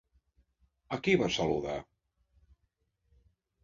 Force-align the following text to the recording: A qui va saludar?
A 0.97 0.99
qui 1.09 1.15
va 1.25 1.29
saludar? 1.37 1.79